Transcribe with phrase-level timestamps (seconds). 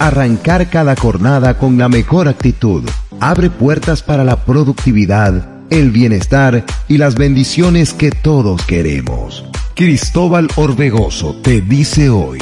[0.00, 2.88] Arrancar cada jornada con la mejor actitud
[3.20, 9.44] abre puertas para la productividad, el bienestar y las bendiciones que todos queremos.
[9.74, 12.38] Cristóbal Orbegoso te dice hoy,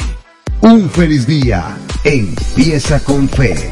[0.61, 3.69] un feliz día, empieza con fe.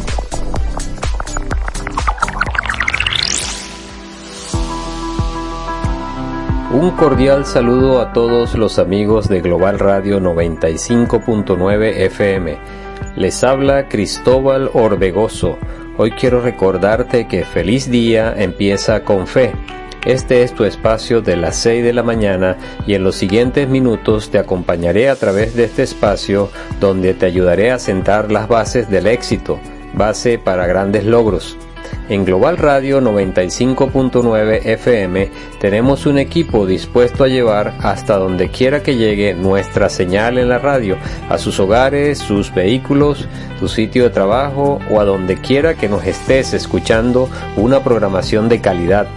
[6.74, 12.77] Un cordial saludo a todos los amigos de Global Radio 95.9 FM.
[13.18, 15.58] Les habla Cristóbal Orbegoso.
[15.98, 19.54] Hoy quiero recordarte que feliz día empieza con fe.
[20.06, 24.30] Este es tu espacio de las 6 de la mañana y en los siguientes minutos
[24.30, 29.08] te acompañaré a través de este espacio donde te ayudaré a sentar las bases del
[29.08, 29.60] éxito,
[29.96, 31.58] base para grandes logros.
[32.10, 38.96] En Global Radio 95.9 FM tenemos un equipo dispuesto a llevar hasta donde quiera que
[38.96, 40.98] llegue nuestra señal en la radio,
[41.30, 43.28] a sus hogares, sus vehículos,
[43.60, 48.62] tu sitio de trabajo o a donde quiera que nos estés escuchando una programación de
[48.62, 49.08] calidad,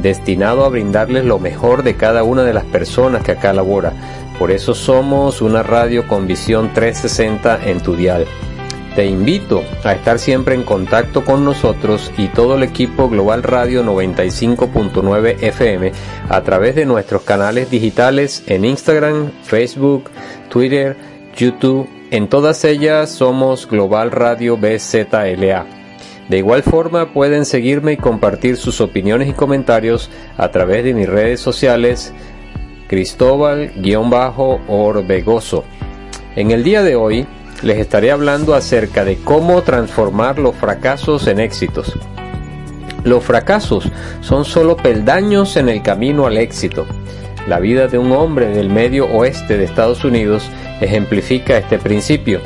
[0.00, 3.92] destinado a brindarles lo mejor de cada una de las personas que acá labora.
[4.38, 8.24] Por eso somos una radio con visión 360 en tu dial.
[8.98, 13.84] Te invito a estar siempre en contacto con nosotros y todo el equipo Global Radio
[13.84, 15.92] 95.9 FM
[16.28, 20.10] a través de nuestros canales digitales en Instagram, Facebook,
[20.48, 20.96] Twitter,
[21.36, 21.88] YouTube.
[22.10, 25.64] En todas ellas somos Global Radio BZLA.
[26.28, 31.08] De igual forma pueden seguirme y compartir sus opiniones y comentarios a través de mis
[31.08, 32.12] redes sociales
[32.88, 35.62] Cristóbal-Orbegoso.
[36.34, 37.28] En el día de hoy
[37.62, 41.92] les estaré hablando acerca de cómo transformar los fracasos en éxitos.
[43.04, 46.86] Los fracasos son solo peldaños en el camino al éxito.
[47.46, 50.48] La vida de un hombre del medio oeste de Estados Unidos
[50.80, 52.40] ejemplifica este principio.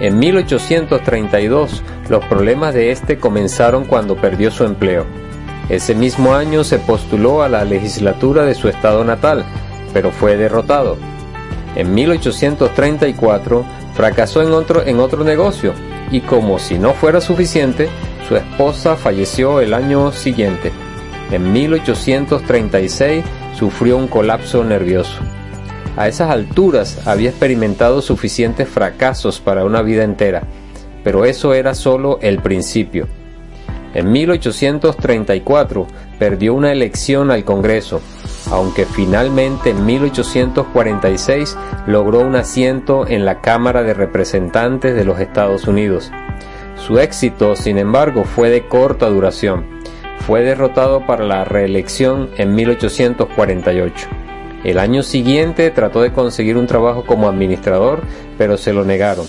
[0.00, 5.04] En 1832 los problemas de este comenzaron cuando perdió su empleo.
[5.68, 9.44] Ese mismo año se postuló a la legislatura de su estado natal,
[9.92, 10.96] pero fue derrotado.
[11.76, 13.64] En 1834
[13.98, 15.74] fracasó en otro, en otro negocio
[16.12, 17.88] y como si no fuera suficiente,
[18.28, 20.70] su esposa falleció el año siguiente.
[21.32, 23.24] En 1836
[23.58, 25.18] sufrió un colapso nervioso.
[25.96, 30.44] A esas alturas había experimentado suficientes fracasos para una vida entera,
[31.02, 33.08] pero eso era solo el principio.
[33.94, 35.88] En 1834
[36.20, 38.00] perdió una elección al Congreso,
[38.50, 45.66] aunque finalmente en 1846 logró un asiento en la Cámara de Representantes de los Estados
[45.66, 46.10] Unidos.
[46.76, 49.66] Su éxito, sin embargo, fue de corta duración.
[50.20, 54.08] Fue derrotado para la reelección en 1848.
[54.64, 58.02] El año siguiente trató de conseguir un trabajo como administrador,
[58.36, 59.26] pero se lo negaron.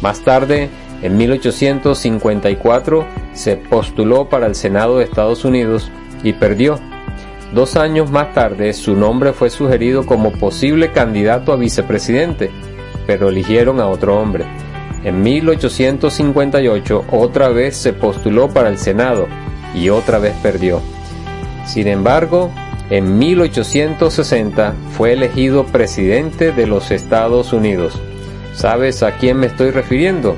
[0.00, 0.68] Más tarde,
[1.02, 5.90] en 1854, se postuló para el Senado de Estados Unidos
[6.22, 6.78] y perdió.
[7.52, 12.50] Dos años más tarde, su nombre fue sugerido como posible candidato a vicepresidente,
[13.06, 14.44] pero eligieron a otro hombre.
[15.02, 19.26] En 1858 otra vez se postuló para el Senado
[19.74, 20.80] y otra vez perdió.
[21.66, 22.52] Sin embargo,
[22.90, 28.00] en 1860 fue elegido presidente de los Estados Unidos.
[28.52, 30.36] ¿Sabes a quién me estoy refiriendo?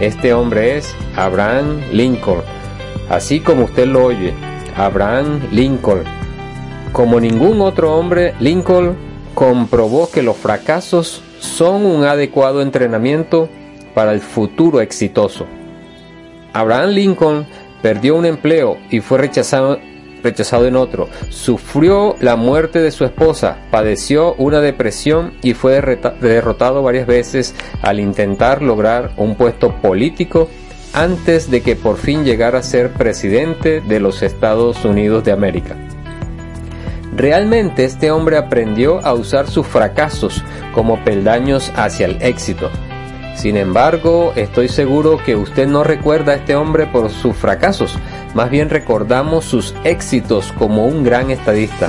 [0.00, 2.42] Este hombre es Abraham Lincoln.
[3.08, 4.32] Así como usted lo oye,
[4.76, 6.23] Abraham Lincoln.
[6.94, 8.94] Como ningún otro hombre, Lincoln
[9.34, 13.48] comprobó que los fracasos son un adecuado entrenamiento
[13.96, 15.44] para el futuro exitoso.
[16.52, 17.46] Abraham Lincoln
[17.82, 19.80] perdió un empleo y fue rechazado,
[20.22, 21.08] en otro.
[21.30, 25.80] Sufrió la muerte de su esposa, padeció una depresión y fue
[26.20, 30.48] derrotado varias veces al intentar lograr un puesto político
[30.92, 35.76] antes de que por fin llegara a ser presidente de los Estados Unidos de América.
[37.16, 40.42] Realmente este hombre aprendió a usar sus fracasos
[40.72, 42.70] como peldaños hacia el éxito.
[43.36, 47.98] Sin embargo, estoy seguro que usted no recuerda a este hombre por sus fracasos,
[48.34, 51.88] más bien recordamos sus éxitos como un gran estadista.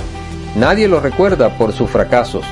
[0.56, 2.46] Nadie lo recuerda por sus fracasos.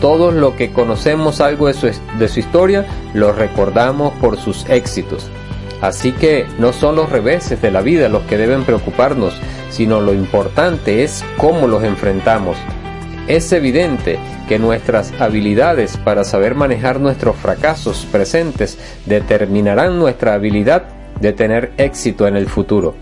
[0.00, 5.28] Todos los que conocemos algo de su, de su historia lo recordamos por sus éxitos.
[5.80, 9.34] Así que no son los reveses de la vida los que deben preocuparnos,
[9.70, 12.56] sino lo importante es cómo los enfrentamos.
[13.28, 14.18] Es evidente
[14.48, 20.84] que nuestras habilidades para saber manejar nuestros fracasos presentes determinarán nuestra habilidad
[21.20, 22.94] de tener éxito en el futuro.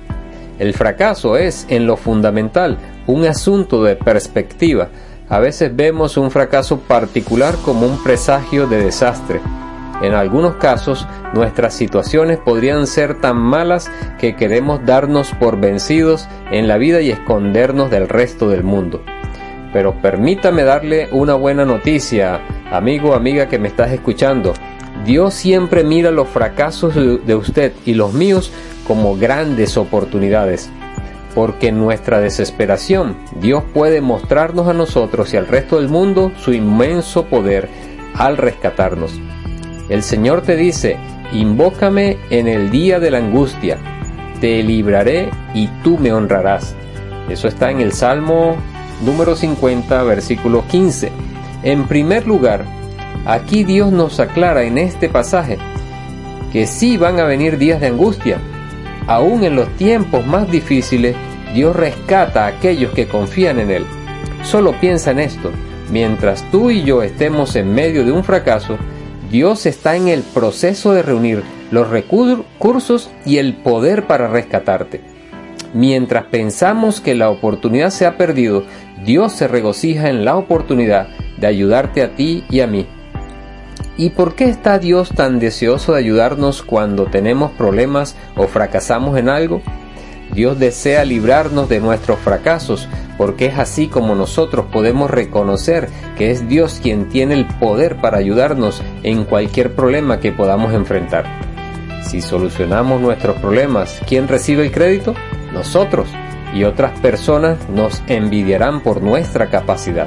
[0.59, 4.89] El fracaso es, en lo fundamental, un asunto de perspectiva.
[5.29, 9.41] A veces vemos un fracaso particular como un presagio de desastre.
[10.01, 16.69] En algunos casos, nuestras situaciones podrían ser tan malas que queremos darnos por vencidos en
[16.69, 19.03] la vida y escondernos del resto del mundo.
[19.73, 22.41] Pero permítame darle una buena noticia,
[22.71, 24.55] amigo, amiga que me estás escuchando.
[25.05, 28.53] Dios siempre mira los fracasos de usted y los míos
[28.87, 30.71] como grandes oportunidades.
[31.35, 36.53] Porque en nuestra desesperación Dios puede mostrarnos a nosotros y al resto del mundo su
[36.53, 37.69] inmenso poder
[38.15, 39.21] al rescatarnos.
[39.89, 40.97] El Señor te dice,
[41.33, 43.79] invócame en el día de la angustia,
[44.41, 46.75] te libraré y tú me honrarás.
[47.29, 48.57] Eso está en el Salmo
[49.05, 51.11] número 50, versículo 15.
[51.63, 52.65] En primer lugar,
[53.25, 55.59] aquí Dios nos aclara en este pasaje
[56.53, 58.39] que sí van a venir días de angustia.
[59.07, 61.17] Aún en los tiempos más difíciles,
[61.55, 63.87] Dios rescata a aquellos que confían en Él.
[64.45, 65.51] Solo piensa en esto.
[65.91, 68.77] Mientras tú y yo estemos en medio de un fracaso,
[69.31, 75.03] Dios está en el proceso de reunir los recursos y el poder para rescatarte.
[75.75, 78.65] Mientras pensamos que la oportunidad se ha perdido,
[79.05, 82.87] Dios se regocija en la oportunidad de ayudarte a ti y a mí.
[83.99, 89.29] ¿Y por qué está Dios tan deseoso de ayudarnos cuando tenemos problemas o fracasamos en
[89.29, 89.61] algo?
[90.39, 92.87] Dios desea librarnos de nuestros fracasos,
[93.17, 98.19] porque es así como nosotros podemos reconocer que es Dios quien tiene el poder para
[98.19, 101.25] ayudarnos en cualquier problema que podamos enfrentar.
[102.05, 105.17] Si solucionamos nuestros problemas, ¿quién recibe el crédito?
[105.53, 106.09] nosotros
[106.55, 110.07] y otras personas nos envidiarán por nuestra capacidad.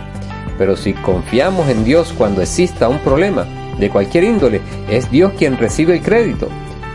[0.57, 3.45] Pero si confiamos en Dios cuando exista un problema
[3.77, 6.47] de cualquier índole, es Dios quien recibe el crédito.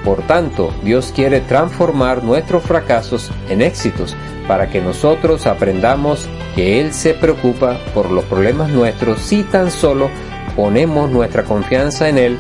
[0.06, 4.14] Por tanto, Dios quiere transformar nuestros fracasos en éxitos
[4.47, 10.08] para que nosotros aprendamos que Él se preocupa por los problemas nuestros si tan solo
[10.55, 12.38] ponemos nuestra confianza en Él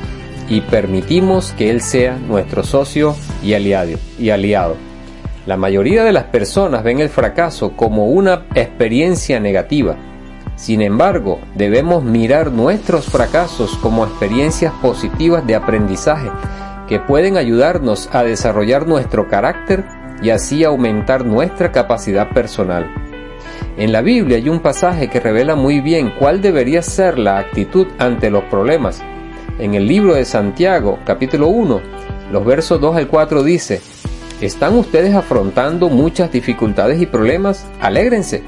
[0.48, 3.98] y permitimos que Él sea nuestro socio y aliado.
[4.16, 4.76] Y aliado.
[5.44, 9.96] La mayoría de las personas ven el fracaso como una experiencia negativa.
[10.54, 16.30] Sin embargo, debemos mirar nuestros fracasos como experiencias positivas de aprendizaje
[16.88, 19.84] que pueden ayudarnos a desarrollar nuestro carácter
[20.22, 22.86] y así aumentar nuestra capacidad personal.
[23.76, 27.86] En la Biblia hay un pasaje que revela muy bien cuál debería ser la actitud
[27.98, 29.02] ante los problemas.
[29.58, 31.80] En el libro de Santiago, capítulo 1,
[32.32, 33.80] los versos 2 al 4 dice,
[34.40, 37.66] ¿Están ustedes afrontando muchas dificultades y problemas?
[37.80, 38.42] Alégrense,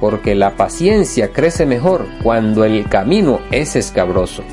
[0.00, 4.44] porque la paciencia crece mejor cuando el camino es escabroso.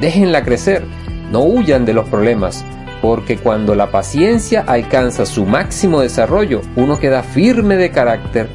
[0.00, 0.84] Déjenla crecer,
[1.30, 2.64] no huyan de los problemas,
[3.00, 8.48] porque cuando la paciencia alcanza su máximo desarrollo, uno queda firme de carácter,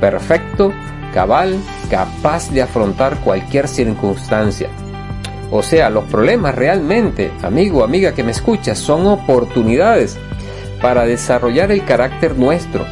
[0.00, 0.72] perfecto,
[1.12, 1.58] cabal,
[1.90, 4.68] capaz de afrontar cualquier circunstancia.
[5.50, 10.18] O sea, los problemas realmente, amigo, amiga que me escuchas, son oportunidades
[10.82, 12.84] para desarrollar el carácter nuestro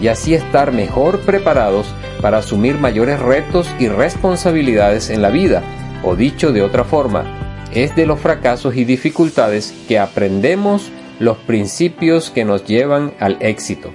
[0.00, 5.62] y así estar mejor preparados para asumir mayores retos y responsabilidades en la vida,
[6.02, 7.43] o dicho de otra forma,
[7.74, 13.90] es de los fracasos y dificultades que aprendemos los principios que nos llevan al éxito.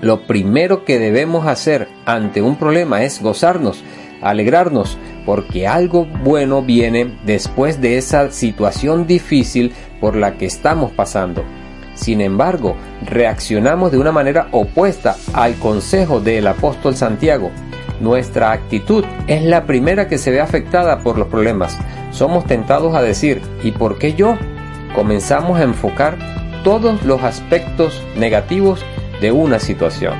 [0.00, 3.82] Lo primero que debemos hacer ante un problema es gozarnos,
[4.22, 4.96] alegrarnos,
[5.26, 11.44] porque algo bueno viene después de esa situación difícil por la que estamos pasando.
[11.94, 17.50] Sin embargo, reaccionamos de una manera opuesta al consejo del apóstol Santiago.
[18.00, 21.76] Nuestra actitud es la primera que se ve afectada por los problemas.
[22.12, 24.38] Somos tentados a decir, ¿y por qué yo?
[24.94, 26.16] Comenzamos a enfocar
[26.62, 28.84] todos los aspectos negativos
[29.20, 30.14] de una situación.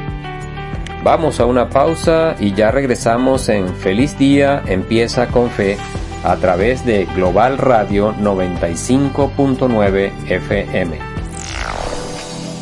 [1.04, 5.78] Vamos a una pausa y ya regresamos en Feliz Día Empieza con Fe
[6.24, 10.98] a través de Global Radio 95.9 FM.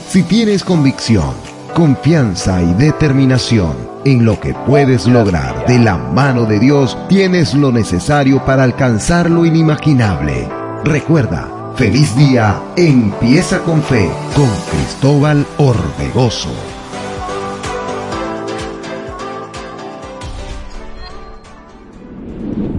[0.08, 1.34] Si tienes convicción,
[1.74, 7.72] confianza y determinación en lo que puedes lograr de la mano de Dios, tienes lo
[7.72, 10.48] necesario para alcanzar lo inimaginable.
[10.84, 16.54] Recuerda, feliz día, empieza con fe, con Cristóbal Orbegoso.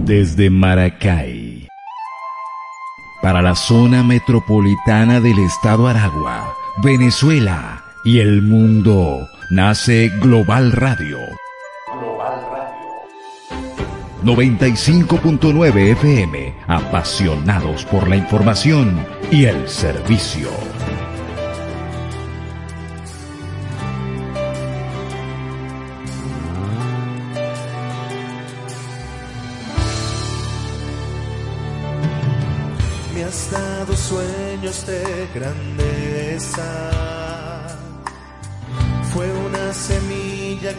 [0.06, 1.68] Desde Maracay,
[3.20, 11.18] para la zona metropolitana del estado Aragua Venezuela y el mundo nace Global Radio.
[11.86, 12.88] Global Radio.
[14.24, 20.48] 95.9 FM, apasionados por la información y el servicio.
[33.14, 37.27] Me has dado sueños de grandeza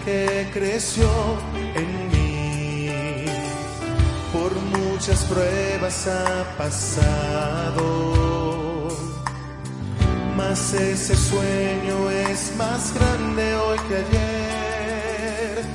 [0.05, 1.09] que creció
[1.75, 3.25] en mí.
[4.31, 7.85] Por muchas pruebas ha pasado,
[10.37, 15.65] mas ese sueño es más grande hoy que ayer.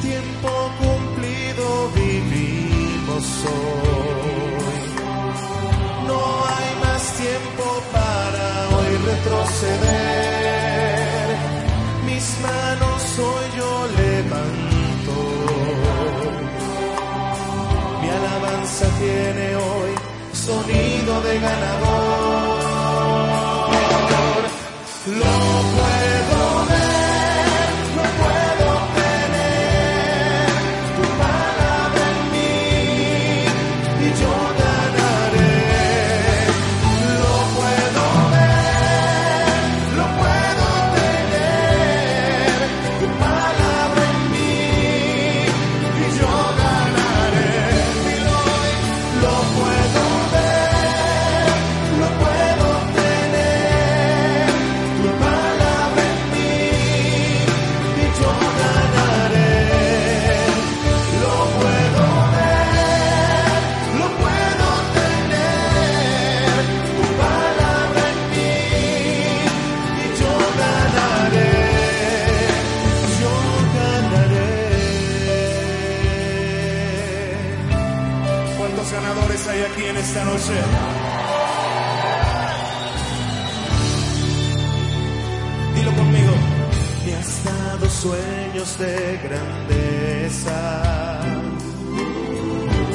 [0.00, 4.80] Tiempo cumplido vivimos hoy.
[6.06, 10.20] No hay más tiempo para hoy retroceder.
[12.06, 12.69] Mis manos
[20.50, 22.40] sonido de ganador.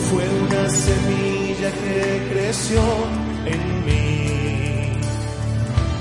[0.10, 2.82] Fue una semilla que creció
[3.46, 4.92] en mí.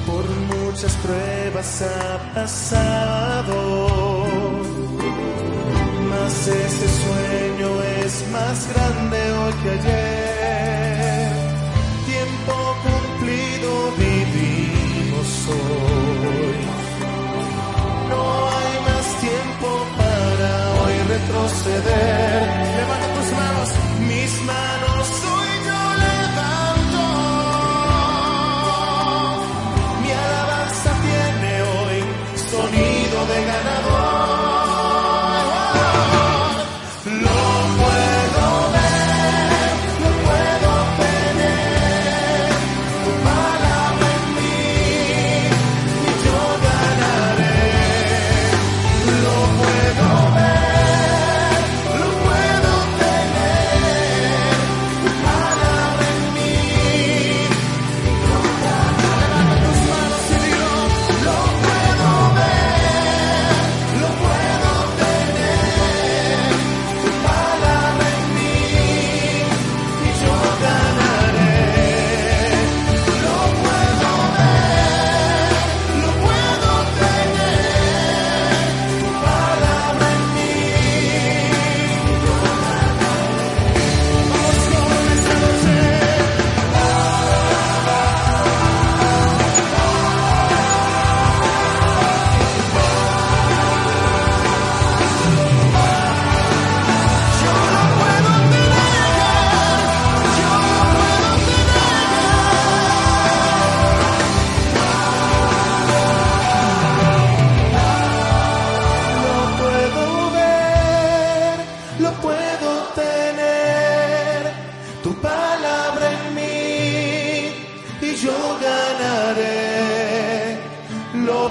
[0.06, 3.56] Por muchas pruebas ha pasado,
[6.11, 10.24] mas ese sueño es más grande hoy que ayer.
[21.14, 22.42] retroceder.
[22.76, 23.68] Levanta tus manos,
[24.09, 24.93] mis manos.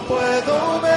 [0.07, 0.92] puedo ver.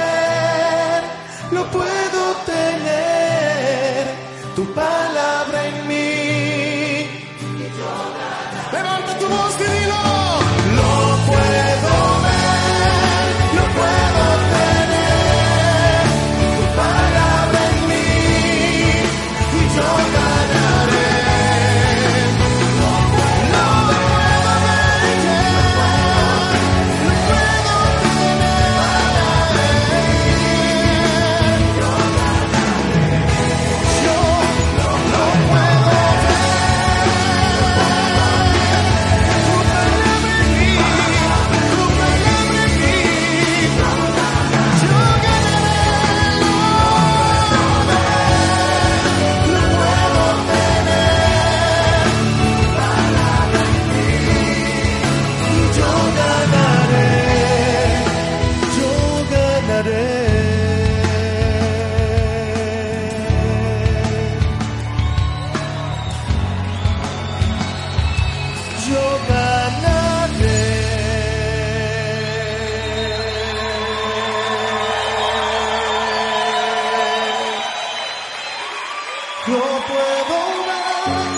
[79.47, 81.31] Lo puedo ver,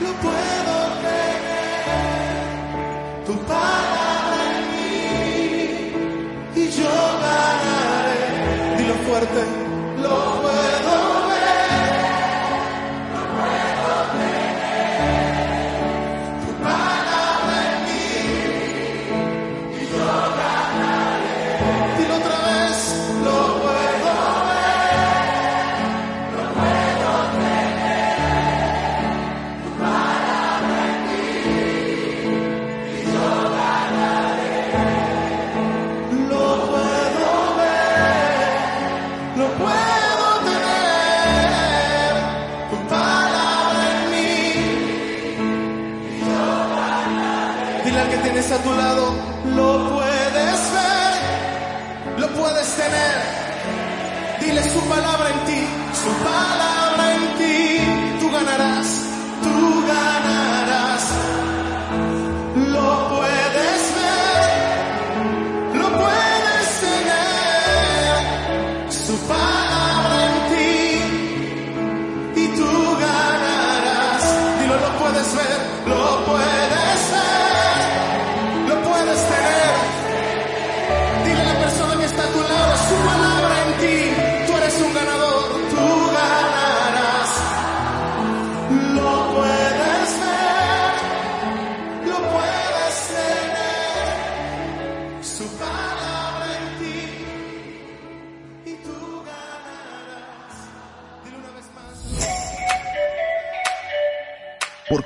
[0.00, 2.46] lo puedo tener.
[3.26, 8.78] Tu palabra en mí y yo ganaré.
[8.78, 9.63] Dilo fuerte.
[48.72, 49.14] Lado,
[49.54, 53.14] lo puedes ver, lo puedes tener.
[54.40, 56.83] Dile su palabra en ti, su palabra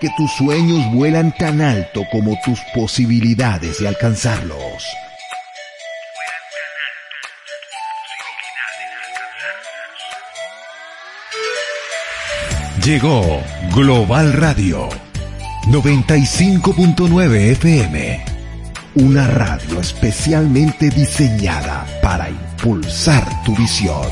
[0.01, 4.87] Porque tus sueños vuelan tan alto como tus posibilidades de alcanzarlos.
[12.85, 13.43] Llegó
[13.75, 14.89] Global Radio
[15.67, 18.25] 95.9 FM.
[18.95, 24.07] Una radio especialmente diseñada para impulsar tu visión.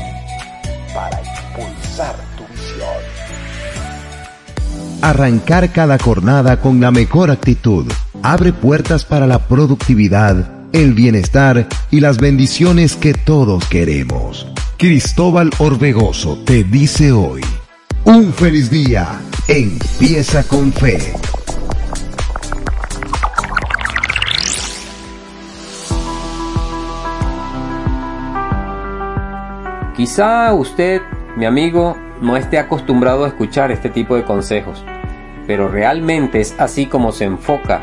[0.93, 2.26] Para impulsar.
[5.01, 7.85] Arrancar cada jornada con la mejor actitud
[8.23, 14.47] abre puertas para la productividad, el bienestar y las bendiciones que todos queremos.
[14.77, 17.41] Cristóbal Orbegoso te dice hoy,
[18.05, 21.13] un feliz día, empieza con fe.
[29.95, 31.01] Quizá usted,
[31.37, 34.83] mi amigo, no esté acostumbrado a escuchar este tipo de consejos,
[35.45, 37.81] pero realmente es así como se enfoca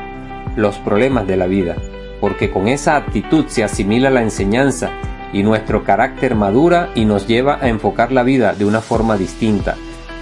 [0.57, 1.77] los problemas de la vida,
[2.21, 4.91] porque con esa actitud se asimila la enseñanza
[5.33, 9.77] y nuestro carácter madura y nos lleva a enfocar la vida de una forma distinta.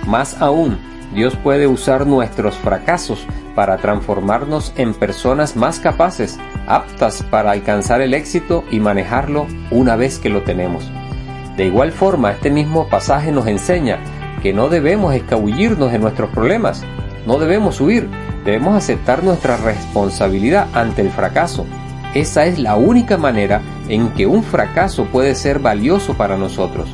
[0.06, 0.78] Más aún,
[1.14, 8.14] Dios puede usar nuestros fracasos para transformarnos en personas más capaces, aptas para alcanzar el
[8.14, 10.90] éxito y manejarlo una vez que lo tenemos.
[11.56, 13.98] De igual forma, este mismo pasaje nos enseña
[14.42, 16.82] que no debemos escabullirnos en nuestros problemas,
[17.26, 18.08] no debemos huir,
[18.44, 21.66] debemos aceptar nuestra responsabilidad ante el fracaso.
[22.14, 26.88] Esa es la única manera en que un fracaso puede ser valioso para nosotros.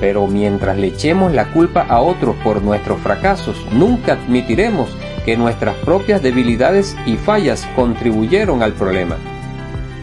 [0.00, 4.88] Pero mientras le echemos la culpa a otros por nuestros fracasos, nunca admitiremos
[5.24, 9.16] que nuestras propias debilidades y fallas contribuyeron al problema.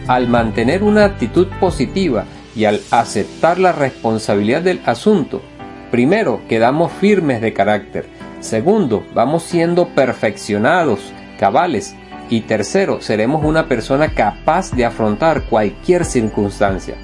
[0.08, 5.42] Al mantener una actitud positiva y al aceptar la responsabilidad del asunto,
[5.90, 8.06] primero quedamos firmes de carácter,
[8.40, 11.94] segundo vamos siendo perfeccionados, cabales,
[12.30, 16.94] y tercero seremos una persona capaz de afrontar cualquier circunstancia.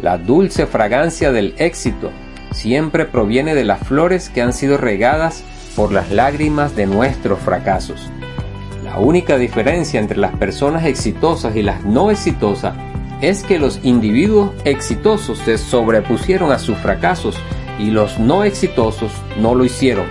[0.00, 2.10] La dulce fragancia del éxito
[2.52, 8.10] siempre proviene de las flores que han sido regadas por las lágrimas de nuestros fracasos.
[8.84, 12.74] La única diferencia entre las personas exitosas y las no exitosas
[13.20, 17.36] es que los individuos exitosos se sobrepusieron a sus fracasos
[17.78, 20.06] y los no exitosos no lo hicieron.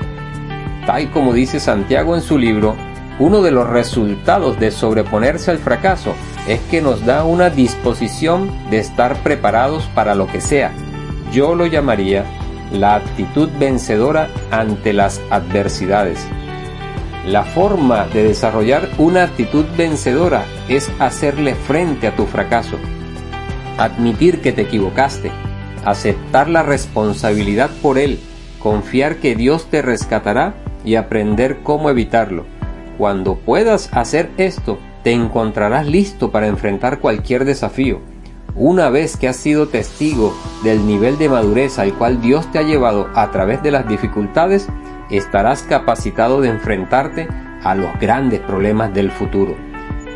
[0.86, 2.76] Tal como dice Santiago en su libro,
[3.18, 6.14] uno de los resultados de sobreponerse al fracaso
[6.48, 10.72] es que nos da una disposición de estar preparados para lo que sea.
[11.32, 12.26] Yo lo llamaría
[12.72, 16.28] la actitud vencedora ante las adversidades.
[17.26, 22.78] La forma de desarrollar una actitud vencedora es hacerle frente a tu fracaso,
[23.78, 25.32] admitir que te equivocaste,
[25.84, 28.20] aceptar la responsabilidad por él,
[28.60, 32.46] confiar que Dios te rescatará y aprender cómo evitarlo.
[32.98, 38.00] Cuando puedas hacer esto, te encontrarás listo para enfrentar cualquier desafío.
[38.56, 40.34] Una vez que has sido testigo
[40.64, 44.68] del nivel de madurez al cual Dios te ha llevado a través de las dificultades,
[45.12, 47.28] estarás capacitado de enfrentarte
[47.64, 49.56] a los grandes problemas del futuro.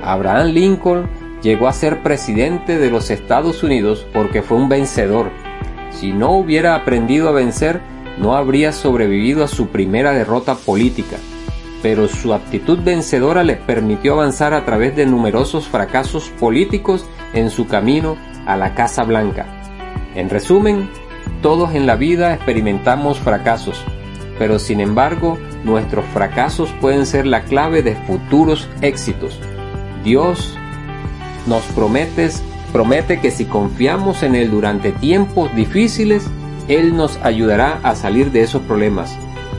[0.02, 1.10] Abraham Lincoln
[1.42, 5.32] llegó a ser presidente de los Estados Unidos porque fue un vencedor.
[5.92, 7.82] Si no hubiera aprendido a vencer,
[8.18, 11.18] no habría sobrevivido a su primera derrota política,
[11.82, 17.68] pero su actitud vencedora le permitió avanzar a través de numerosos fracasos políticos en su
[17.68, 19.46] camino a la Casa Blanca.
[20.16, 20.90] En resumen,
[21.42, 23.82] todos en la vida experimentamos fracasos,
[24.38, 29.40] pero sin embargo nuestros fracasos pueden ser la clave de futuros éxitos.
[30.04, 30.59] Dios
[31.48, 32.30] nos promete,
[32.72, 36.28] promete que si confiamos en Él durante tiempos difíciles,
[36.68, 39.16] Él nos ayudará a salir de esos problemas.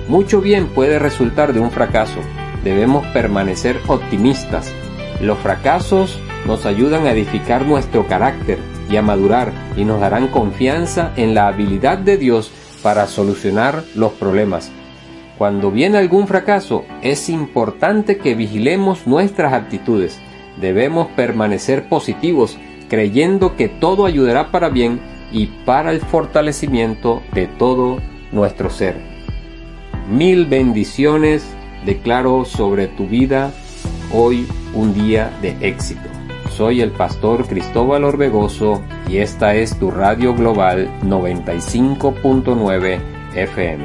[0.08, 2.20] Mucho bien puede resultar de un fracaso.
[2.64, 4.72] Debemos permanecer optimistas.
[5.20, 8.58] Los fracasos nos ayudan a edificar nuestro carácter
[8.90, 12.50] y a madurar y nos darán confianza en la habilidad de Dios
[12.82, 14.72] para solucionar los problemas.
[15.38, 20.20] Cuando viene algún fracaso, es importante que vigilemos nuestras actitudes.
[20.58, 22.58] Debemos permanecer positivos,
[22.88, 25.00] creyendo que todo ayudará para bien
[25.32, 27.98] y para el fortalecimiento de todo
[28.32, 28.96] nuestro ser.
[30.10, 31.44] Mil bendiciones
[31.84, 33.52] declaro sobre tu vida
[34.12, 36.08] hoy un día de éxito.
[36.56, 43.00] Soy el pastor Cristóbal Orbegoso y esta es tu Radio Global 95.9
[43.34, 43.84] FM.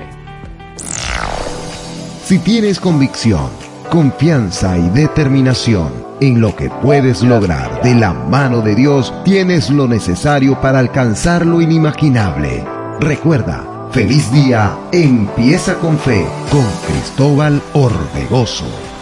[2.24, 3.50] Si tienes convicción,
[3.92, 9.88] confianza y determinación en lo que puedes lograr de la mano de Dios, tienes lo
[9.88, 12.66] necesario para alcanzar lo inimaginable.
[13.00, 18.95] Recuerda, feliz día, empieza con fe, con Cristóbal Orbegoso.